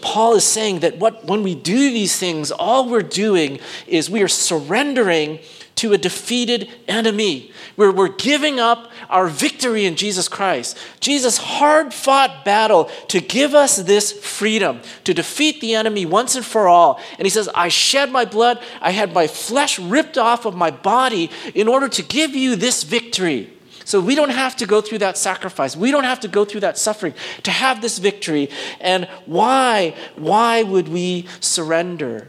[0.00, 4.22] Paul is saying that what, when we do these things, all we're doing is we
[4.22, 5.40] are surrendering
[5.80, 7.50] to a defeated enemy.
[7.76, 10.76] Where we're giving up our victory in Jesus Christ.
[11.00, 16.44] Jesus' hard fought battle to give us this freedom, to defeat the enemy once and
[16.44, 17.00] for all.
[17.16, 20.70] And he says, I shed my blood, I had my flesh ripped off of my
[20.70, 23.50] body in order to give you this victory.
[23.86, 25.74] So we don't have to go through that sacrifice.
[25.74, 27.14] We don't have to go through that suffering
[27.44, 28.50] to have this victory.
[28.80, 29.94] And why?
[30.16, 32.28] Why would we surrender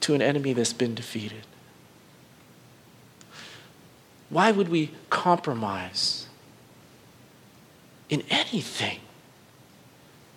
[0.00, 1.46] to an enemy that's been defeated?
[4.28, 6.26] Why would we compromise
[8.08, 9.00] in anything?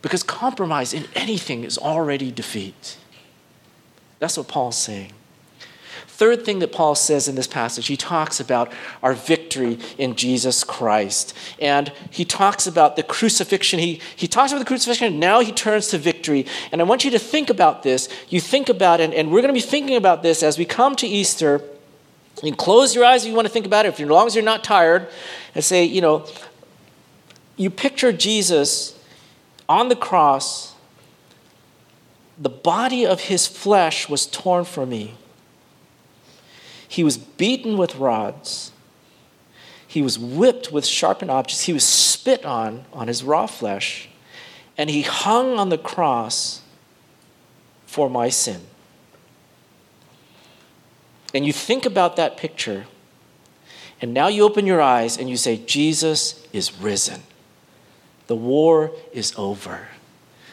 [0.01, 2.97] Because compromise in anything is already defeat.
[4.19, 5.13] That's what Paul's saying.
[6.23, 10.63] Third thing that Paul says in this passage, he talks about our victory in Jesus
[10.63, 11.33] Christ.
[11.59, 13.77] And he talks about the crucifixion.
[13.77, 16.45] He, he talks about the crucifixion, and now he turns to victory.
[16.71, 18.07] And I want you to think about this.
[18.29, 20.95] You think about it, and we're going to be thinking about this as we come
[20.95, 21.61] to Easter
[22.37, 24.33] can close your eyes if you want to think about it, if, as long as
[24.33, 25.09] you're not tired,
[25.53, 26.25] and say, you know,
[27.57, 28.97] you picture Jesus
[29.67, 30.73] on the cross,
[32.37, 35.15] the body of his flesh was torn from me.
[36.93, 38.71] He was beaten with rods.
[39.87, 41.63] He was whipped with sharpened objects.
[41.63, 44.09] He was spit on on his raw flesh.
[44.77, 46.61] and he hung on the cross
[47.87, 48.61] for my sin.
[51.33, 52.85] And you think about that picture,
[54.01, 57.23] and now you open your eyes and you say, Jesus is risen.
[58.27, 59.87] The war is over.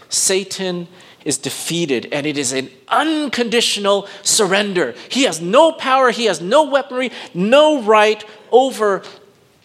[0.08, 0.88] Satan
[1.24, 4.94] is defeated, and it is an unconditional surrender.
[5.10, 9.02] He has no power, he has no weaponry, no right over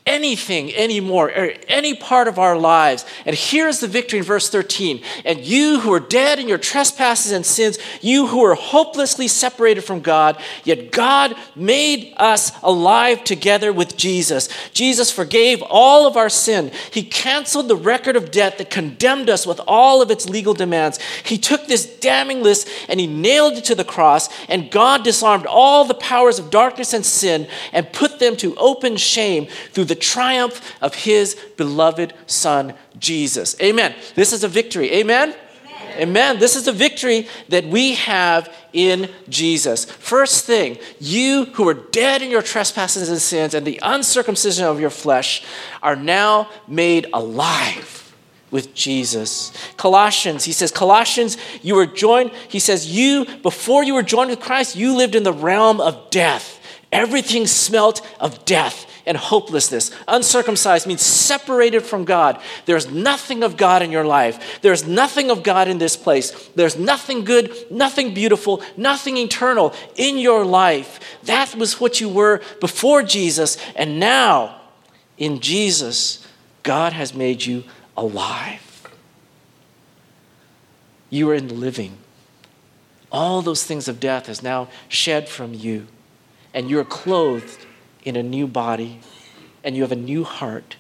[0.06, 3.06] anything anymore, or any part of our lives.
[3.26, 5.02] And here's the victory in verse 13.
[5.26, 9.82] And you who are dead in your trespasses and sins, you who are hopelessly separated
[9.82, 14.48] from God, yet God made us alive together with Jesus.
[14.74, 16.72] Jesus forgave all of our sin.
[16.92, 21.00] He canceled the record of debt that condemned us with all of its legal demands.
[21.24, 25.48] He took this damning list and he nailed it to the cross, and God disarmed
[25.48, 29.95] all the powers of darkness and sin and put them to open shame through the
[29.96, 33.56] the triumph of his beloved Son, Jesus.
[33.62, 33.96] Amen.
[34.16, 34.92] This is a victory.
[34.92, 35.30] Amen.
[35.30, 36.02] Amen.
[36.02, 36.40] Amen.
[36.40, 39.86] This is a victory that we have in Jesus.
[39.86, 44.82] First thing, you who are dead in your trespasses and sins and the uncircumcision of
[44.82, 45.44] your flesh
[45.82, 48.14] are now made alive
[48.52, 49.54] with Jesus.
[49.78, 54.42] Colossians, he says, Colossians, you were joined, he says, you, before you were joined with
[54.42, 56.60] Christ, you lived in the realm of death.
[56.92, 59.92] Everything smelt of death and hopelessness.
[60.08, 62.42] Uncircumcised means separated from God.
[62.66, 64.62] There's nothing of God in your life.
[64.62, 66.32] There's nothing of God in this place.
[66.56, 71.00] There's nothing good, nothing beautiful, nothing eternal in your life.
[71.24, 73.58] That was what you were before Jesus.
[73.76, 74.62] And now,
[75.18, 76.26] in Jesus,
[76.64, 77.64] God has made you
[77.96, 78.62] alive.
[81.10, 81.98] You are in the living.
[83.12, 85.88] All those things of death is now shed from you,
[86.54, 87.65] and you're clothed
[88.06, 89.00] in a new body,
[89.64, 90.78] and you have a new heart,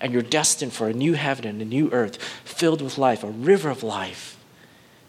[0.00, 3.30] and you're destined for a new heaven and a new earth filled with life, a
[3.30, 4.36] river of life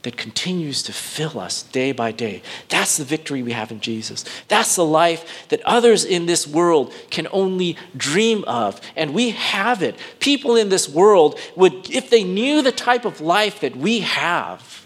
[0.03, 2.43] that continues to fill us day by day.
[2.69, 4.23] That's the victory we have in Jesus.
[4.47, 8.79] That's the life that others in this world can only dream of.
[8.95, 9.95] And we have it.
[10.19, 14.85] People in this world would, if they knew the type of life that we have,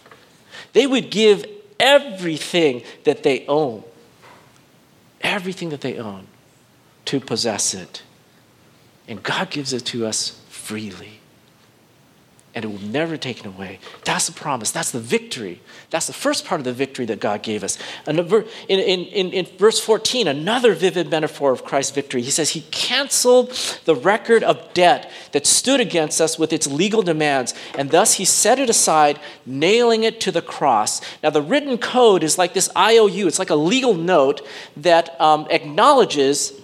[0.71, 1.45] they would give
[1.81, 3.83] everything that they own.
[5.19, 6.28] Everything that they own
[7.09, 8.03] to possess it.
[9.07, 11.13] And God gives it to us freely.
[12.53, 13.79] And it will never taken away.
[14.05, 14.69] That's the promise.
[14.69, 15.59] That's the victory.
[15.89, 17.79] That's the first part of the victory that God gave us.
[18.05, 22.21] In, in, in, in verse 14, another vivid metaphor of Christ's victory.
[22.21, 23.53] He says, He canceled
[23.85, 28.25] the record of debt that stood against us with its legal demands, and thus He
[28.25, 31.01] set it aside, nailing it to the cross.
[31.23, 34.45] Now, the written code is like this IOU, it's like a legal note
[34.77, 36.58] that um, acknowledges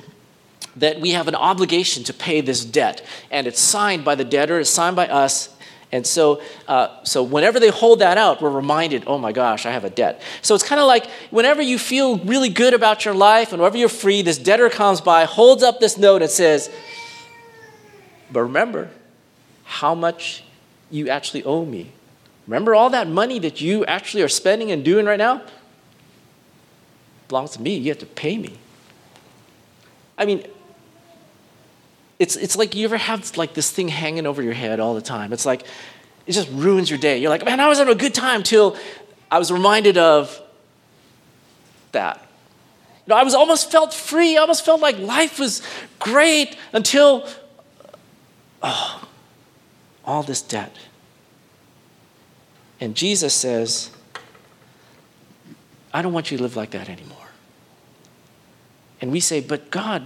[0.76, 3.06] that we have an obligation to pay this debt.
[3.32, 5.50] And it's signed by the debtor, it's signed by us.
[5.92, 9.72] And so, uh, so whenever they hold that out, we're reminded, oh my gosh, I
[9.72, 10.22] have a debt.
[10.42, 13.78] So it's kind of like whenever you feel really good about your life and whenever
[13.78, 16.70] you're free, this debtor comes by, holds up this note, and says,
[18.32, 18.90] but remember
[19.64, 20.44] how much
[20.90, 21.92] you actually owe me.
[22.48, 25.42] Remember all that money that you actually are spending and doing right now?
[27.28, 27.76] Belongs to me.
[27.76, 28.58] You have to pay me.
[30.18, 30.46] I mean,
[32.20, 35.02] it's, it's like you ever have like this thing hanging over your head all the
[35.02, 35.34] time.
[35.34, 35.66] It's like,
[36.26, 37.18] it just ruins your day.
[37.18, 38.78] You're like, man, I was having a good time till
[39.30, 40.42] I was reminded of
[41.92, 42.22] that.
[43.06, 44.38] You know, I was almost felt free.
[44.38, 45.62] I almost felt like life was
[46.00, 47.28] great until,
[48.64, 49.08] oh,
[50.04, 50.76] all this debt.
[52.80, 53.92] And Jesus says,
[55.94, 57.18] I don't want you to live like that anymore.
[59.02, 60.04] And we say, but God,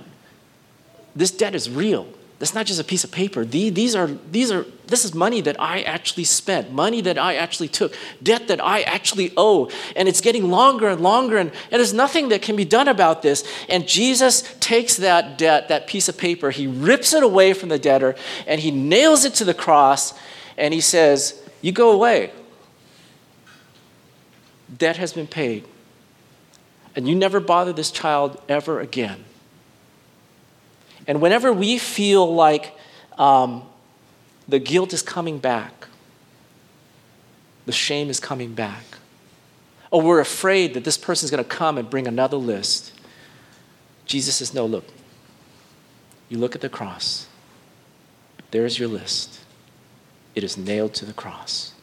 [1.15, 2.07] this debt is real.
[2.39, 3.43] That's not just a piece of paper.
[3.43, 7.67] These are, these are, this is money that I actually spent, money that I actually
[7.67, 7.93] took,
[8.23, 9.69] debt that I actually owe.
[9.97, 13.21] And it's getting longer and longer, and, and there's nothing that can be done about
[13.21, 13.45] this.
[13.67, 17.77] And Jesus takes that debt, that piece of paper, he rips it away from the
[17.77, 18.15] debtor,
[18.47, 20.13] and he nails it to the cross,
[20.57, 22.31] and he says, You go away.
[24.77, 25.65] Debt has been paid.
[26.95, 29.25] And you never bother this child ever again.
[31.09, 32.77] And whenever we feel like
[33.17, 33.63] um,
[34.47, 35.87] the guilt is coming back,
[37.65, 38.83] the shame is coming back,
[39.89, 42.93] or we're afraid that this person is going to come and bring another list,
[44.05, 44.85] Jesus says, No, look.
[46.29, 47.25] You look at the cross,
[48.51, 49.39] there's your list.
[50.35, 51.73] It is nailed to the cross.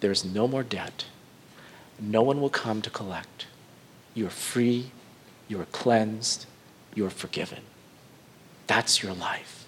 [0.00, 1.04] There is no more debt.
[2.00, 3.46] No one will come to collect.
[4.12, 4.90] You are free,
[5.46, 6.46] you are cleansed,
[6.96, 7.60] you are forgiven.
[8.70, 9.66] That's your life.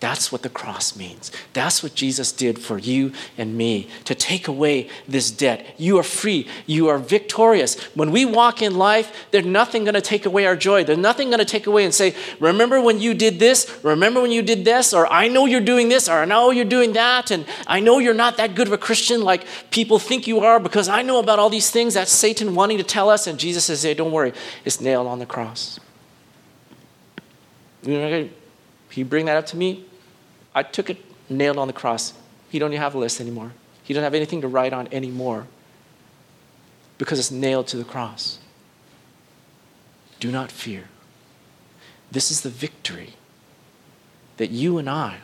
[0.00, 1.30] That's what the cross means.
[1.52, 5.76] That's what Jesus did for you and me to take away this debt.
[5.78, 6.48] You are free.
[6.66, 7.80] You are victorious.
[7.94, 10.82] When we walk in life, there's nothing going to take away our joy.
[10.82, 13.78] There's nothing going to take away and say, Remember when you did this?
[13.84, 14.92] Remember when you did this?
[14.92, 17.30] Or I know you're doing this, or I know you're doing that.
[17.30, 20.58] And I know you're not that good of a Christian like people think you are
[20.58, 23.28] because I know about all these things that Satan wanting to tell us.
[23.28, 24.32] And Jesus says, Hey, don't worry,
[24.64, 25.78] it's nailed on the cross.
[27.82, 29.84] You bring that up to me,
[30.54, 30.98] I took it
[31.30, 32.12] nailed on the cross.
[32.50, 33.52] He don't even have a list anymore.
[33.82, 35.46] He don't have anything to write on anymore
[36.98, 38.38] because it's nailed to the cross.
[40.20, 40.84] Do not fear.
[42.10, 43.14] This is the victory
[44.36, 45.18] that you and I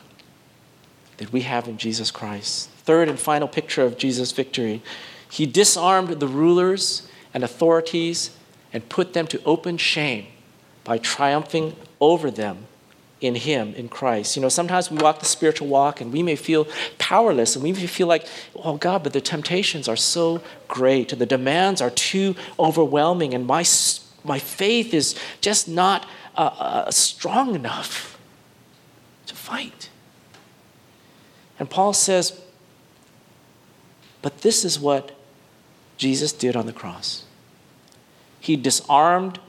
[1.17, 2.69] that we have in Jesus Christ.
[2.69, 4.81] Third and final picture of Jesus' victory.
[5.29, 8.31] He disarmed the rulers and authorities
[8.73, 10.25] and put them to open shame
[10.83, 12.65] by triumphing over them
[13.21, 14.35] in Him, in Christ.
[14.35, 17.73] You know, sometimes we walk the spiritual walk and we may feel powerless and we
[17.73, 18.25] may feel like,
[18.55, 23.45] oh God, but the temptations are so great and the demands are too overwhelming and
[23.45, 23.65] my,
[24.23, 28.17] my faith is just not uh, uh, strong enough
[29.25, 29.89] to fight.
[31.59, 32.39] And Paul says,
[34.21, 35.11] but this is what
[35.97, 37.25] Jesus did on the cross.
[38.39, 39.39] He disarmed,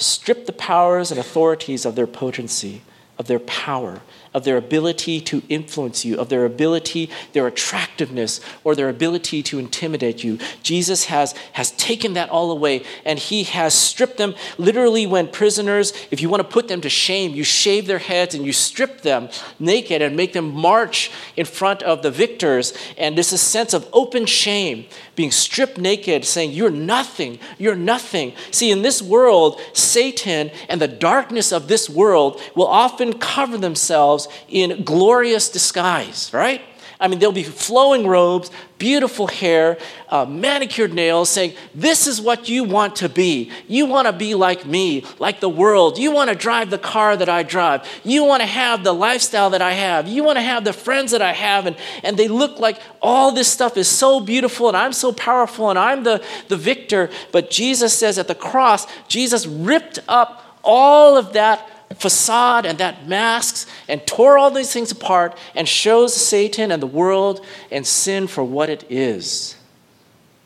[0.00, 2.82] stripped the powers and authorities of their potency
[3.20, 4.00] of their power,
[4.32, 9.58] of their ability to influence you, of their ability, their attractiveness, or their ability to
[9.58, 10.38] intimidate you.
[10.62, 14.34] Jesus has, has taken that all away and he has stripped them.
[14.56, 18.34] Literally, when prisoners, if you want to put them to shame, you shave their heads
[18.34, 19.28] and you strip them
[19.58, 22.72] naked and make them march in front of the victors.
[22.96, 24.86] And this is a sense of open shame,
[25.20, 28.32] being stripped naked, saying, You're nothing, you're nothing.
[28.50, 34.28] See, in this world, Satan and the darkness of this world will often cover themselves
[34.48, 36.62] in glorious disguise, right?
[37.00, 39.78] I mean, they'll be flowing robes, beautiful hair,
[40.10, 43.50] uh, manicured nails, saying, This is what you want to be.
[43.66, 45.98] You want to be like me, like the world.
[45.98, 47.88] You want to drive the car that I drive.
[48.04, 50.08] You want to have the lifestyle that I have.
[50.08, 51.64] You want to have the friends that I have.
[51.64, 55.70] And, and they look like all this stuff is so beautiful, and I'm so powerful,
[55.70, 57.08] and I'm the, the victor.
[57.32, 63.08] But Jesus says at the cross, Jesus ripped up all of that facade and that
[63.08, 68.26] masks and tore all these things apart and shows Satan and the world and sin
[68.26, 69.56] for what it is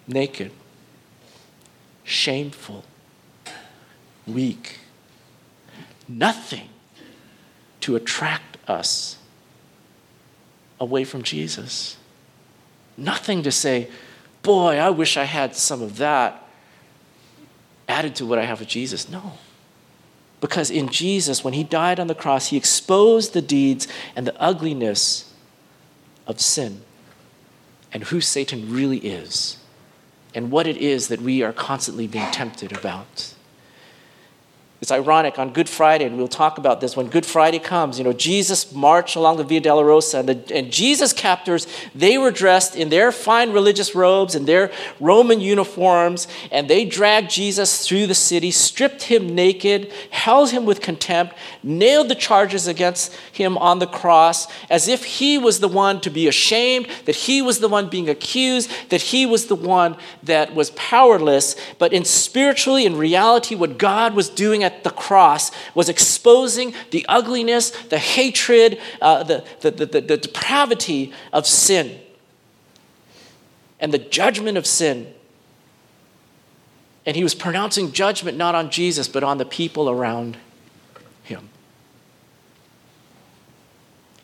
[0.07, 0.51] naked,
[2.03, 2.85] shameful,
[4.27, 4.81] weak,
[6.09, 6.69] nothing
[7.81, 9.19] to attract us
[10.81, 11.97] away from Jesus.
[12.97, 13.89] Nothing to say,
[14.43, 16.47] boy, I wish I had some of that
[17.89, 19.09] added to what I have with Jesus.
[19.09, 19.33] No.
[20.45, 24.39] Because in Jesus, when he died on the cross, he exposed the deeds and the
[24.39, 25.33] ugliness
[26.27, 26.83] of sin
[27.95, 29.57] and who Satan really is
[30.35, 33.34] and what it is that we are constantly being tempted about.
[34.85, 37.97] It's ironic on Good Friday, and we'll talk about this when Good Friday comes.
[37.97, 42.31] You know, Jesus marched along the Via Dolorosa, and, the, and Jesus' captors, they were
[42.31, 44.71] dressed in their fine religious robes and their
[45.01, 50.83] Roman uniforms, and they dragged Jesus through the city, stripped him naked, held him with
[50.83, 55.99] contempt, nailed the charges against him on the cross, as if he was the one
[56.03, 59.97] to be ashamed, that he was the one being accused, that he was the one
[60.23, 61.57] that was powerless.
[61.79, 67.07] But in spiritually, in reality, what God was doing at the cross was exposing the
[67.09, 72.01] ugliness, the hatred, uh, the, the, the, the depravity of sin
[73.81, 75.13] and the judgment of sin.
[77.07, 80.39] And he was pronouncing judgment not on Jesus, but on the people around
[81.23, 81.51] him.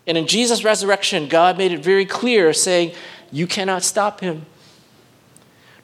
[0.07, 2.92] And in Jesus' resurrection, God made it very clear, saying,
[3.30, 4.46] You cannot stop him.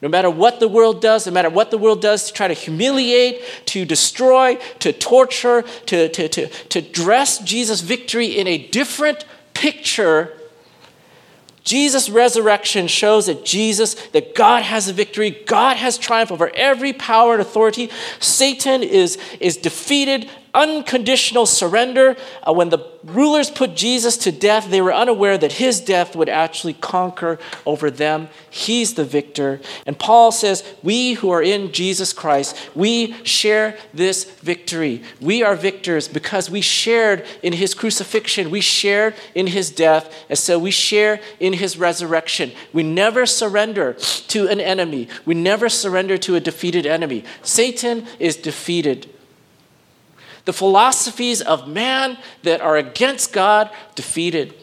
[0.03, 2.55] No matter what the world does, no matter what the world does to try to
[2.55, 9.24] humiliate, to destroy, to torture, to, to, to, to dress Jesus' victory in a different
[9.55, 10.36] picture,
[11.66, 15.30] Jesus' resurrection shows that Jesus, that God has a victory.
[15.30, 17.90] God has triumph over every power and authority.
[18.20, 22.17] Satan is, is defeated unconditional surrender.
[22.43, 26.29] Uh, when the rulers put Jesus to death, they were unaware that his death would
[26.29, 28.29] actually conquer over them.
[28.51, 29.61] He's the victor.
[29.87, 35.03] And Paul says, We who are in Jesus Christ, we share this victory.
[35.21, 40.39] We are victors because we shared in his crucifixion, we shared in his death, and
[40.39, 42.51] so we share in his resurrection.
[42.73, 47.25] We never surrender to an enemy, we never surrender to a defeated enemy.
[47.43, 49.11] Satan is defeated.
[50.47, 54.55] The philosophies of man that are against God, defeated.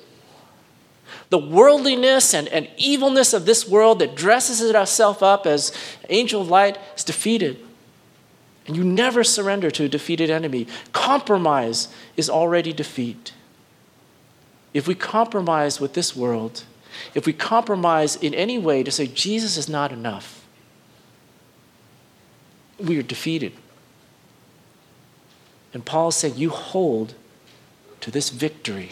[1.30, 5.72] The worldliness and, and evilness of this world that dresses itself up as
[6.10, 7.60] angel of light is defeated.
[8.66, 10.68] And you never surrender to a defeated enemy.
[10.94, 13.34] Compromise is already defeat.
[14.74, 16.64] If we compromise with this world,
[17.14, 20.46] if we compromise in any way to say Jesus is not enough,
[22.80, 23.54] we are defeated.
[25.74, 27.16] And Paul said, You hold
[28.00, 28.92] to this victory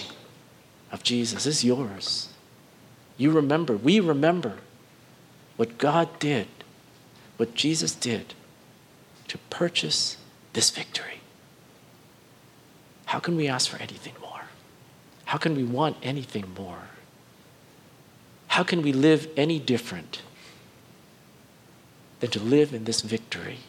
[0.92, 1.46] of Jesus.
[1.46, 2.30] Is yours.
[3.18, 4.58] You remember, we remember
[5.58, 6.48] what God did,
[7.38, 8.34] what Jesus did
[9.28, 10.18] to purchase
[10.54, 11.22] this victory.
[13.06, 14.42] How can we ask for anything more?
[15.26, 16.90] How can we want anything more?
[18.48, 20.22] How can we live any different
[22.20, 23.60] than to live in this victory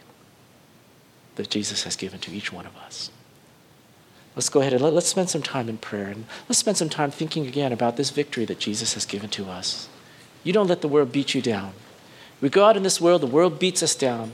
[1.36, 3.10] that Jesus has given to each one of us?
[4.34, 6.88] Let's go ahead and let, us spend some time in prayer and let's spend some
[6.88, 9.88] time thinking again about this victory that Jesus has given to us.
[10.42, 11.74] You don't let the world beat you down.
[12.40, 14.32] We go out in this world, the world beats us down.